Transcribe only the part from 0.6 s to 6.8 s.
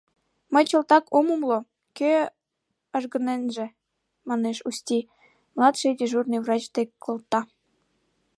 чылтак ом умыло: кӧ ажгыненже?— манеш Усти, младший дежурный врач